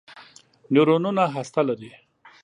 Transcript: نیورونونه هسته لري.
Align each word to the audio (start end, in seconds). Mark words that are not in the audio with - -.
نیورونونه 0.73 1.23
هسته 1.35 1.61
لري. 1.67 1.91